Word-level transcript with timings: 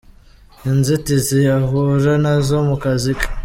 Inzitizi 0.69 1.39
ahura 1.57 2.13
nazo 2.23 2.55
mu 2.67 2.75
kazi 2.83 3.11
ke. 3.19 3.27